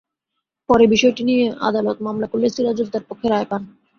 [0.69, 3.61] পরে বিষয়টি নিয়ে আদালতে মামলা করলে সিরাজুল তাঁর পক্ষে রায় পান।